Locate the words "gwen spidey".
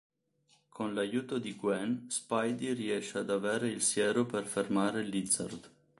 1.55-2.73